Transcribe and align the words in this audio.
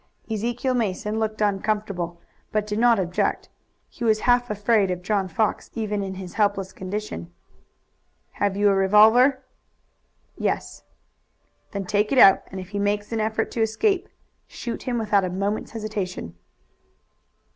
Ezekiel 0.31 0.73
Mason 0.73 1.19
looked 1.19 1.41
uncomfortable, 1.41 2.19
but 2.51 2.65
did 2.65 2.79
not 2.79 2.97
object. 2.97 3.49
He 3.87 4.03
was 4.03 4.21
half 4.21 4.49
afraid 4.49 4.89
of 4.89 5.03
John 5.03 5.27
Fox 5.27 5.69
even 5.75 6.01
in 6.01 6.15
his 6.15 6.33
helpless 6.33 6.73
condition. 6.73 7.31
"Have 8.31 8.57
you 8.57 8.69
a 8.71 8.73
revolver?" 8.73 9.43
"Yes." 10.35 10.81
"Then 11.69 11.85
take 11.85 12.11
it 12.11 12.17
out, 12.17 12.41
and 12.47 12.59
if 12.59 12.69
he 12.69 12.79
makes 12.79 13.11
an 13.11 13.19
effort 13.21 13.51
to 13.51 13.61
escape 13.61 14.09
shoot 14.47 14.81
him 14.81 14.97
without 14.97 15.23
a 15.23 15.29
moment's 15.29 15.73
hesitation." 15.73 16.33